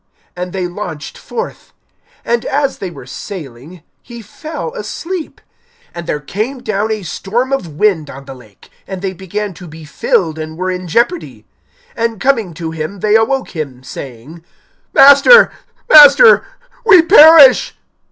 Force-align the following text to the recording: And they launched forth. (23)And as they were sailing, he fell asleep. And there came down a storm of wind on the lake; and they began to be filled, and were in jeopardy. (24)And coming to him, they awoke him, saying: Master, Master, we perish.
And 0.35 0.51
they 0.51 0.65
launched 0.65 1.15
forth. 1.15 1.73
(23)And 2.25 2.45
as 2.45 2.79
they 2.79 2.89
were 2.89 3.05
sailing, 3.05 3.83
he 4.01 4.23
fell 4.23 4.73
asleep. 4.73 5.39
And 5.93 6.07
there 6.07 6.19
came 6.19 6.63
down 6.63 6.91
a 6.91 7.03
storm 7.03 7.53
of 7.53 7.75
wind 7.77 8.09
on 8.09 8.25
the 8.25 8.33
lake; 8.33 8.71
and 8.87 9.03
they 9.03 9.13
began 9.13 9.53
to 9.53 9.67
be 9.67 9.85
filled, 9.85 10.39
and 10.39 10.57
were 10.57 10.71
in 10.71 10.87
jeopardy. 10.87 11.45
(24)And 11.95 12.19
coming 12.19 12.53
to 12.55 12.71
him, 12.71 13.01
they 13.01 13.13
awoke 13.15 13.49
him, 13.55 13.83
saying: 13.83 14.43
Master, 14.91 15.51
Master, 15.87 16.47
we 16.83 17.03
perish. 17.03 17.77